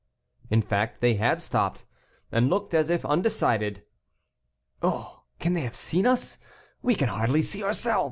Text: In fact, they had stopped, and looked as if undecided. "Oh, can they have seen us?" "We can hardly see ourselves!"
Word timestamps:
In 0.49 0.63
fact, 0.63 0.99
they 0.99 1.13
had 1.17 1.39
stopped, 1.39 1.85
and 2.31 2.49
looked 2.49 2.73
as 2.73 2.89
if 2.89 3.05
undecided. 3.05 3.83
"Oh, 4.81 5.25
can 5.37 5.53
they 5.53 5.61
have 5.61 5.75
seen 5.75 6.07
us?" 6.07 6.39
"We 6.81 6.95
can 6.95 7.09
hardly 7.09 7.43
see 7.43 7.61
ourselves!" 7.63 7.99